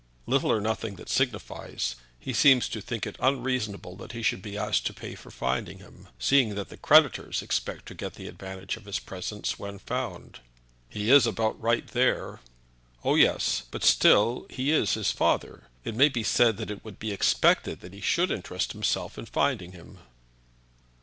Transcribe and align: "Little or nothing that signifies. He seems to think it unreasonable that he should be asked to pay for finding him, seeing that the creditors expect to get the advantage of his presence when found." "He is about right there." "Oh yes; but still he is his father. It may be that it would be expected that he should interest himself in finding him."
"Little 0.25 0.51
or 0.51 0.59
nothing 0.59 0.95
that 0.95 1.09
signifies. 1.09 1.95
He 2.19 2.33
seems 2.33 2.67
to 2.69 2.81
think 2.81 3.05
it 3.05 3.15
unreasonable 3.19 3.95
that 3.97 4.13
he 4.13 4.23
should 4.23 4.41
be 4.41 4.57
asked 4.57 4.87
to 4.87 4.95
pay 4.95 5.13
for 5.13 5.29
finding 5.29 5.77
him, 5.77 6.07
seeing 6.17 6.55
that 6.55 6.69
the 6.69 6.77
creditors 6.77 7.43
expect 7.43 7.85
to 7.85 7.93
get 7.93 8.15
the 8.15 8.27
advantage 8.27 8.77
of 8.77 8.85
his 8.85 8.97
presence 8.97 9.59
when 9.59 9.77
found." 9.77 10.39
"He 10.89 11.11
is 11.11 11.27
about 11.27 11.61
right 11.61 11.85
there." 11.85 12.39
"Oh 13.03 13.13
yes; 13.13 13.61
but 13.69 13.83
still 13.83 14.47
he 14.49 14.71
is 14.71 14.95
his 14.95 15.11
father. 15.11 15.67
It 15.83 15.93
may 15.93 16.09
be 16.09 16.23
that 16.23 16.71
it 16.71 16.83
would 16.83 16.97
be 16.97 17.11
expected 17.11 17.81
that 17.81 17.93
he 17.93 18.01
should 18.01 18.31
interest 18.31 18.71
himself 18.71 19.19
in 19.19 19.27
finding 19.27 19.71
him." 19.73 19.99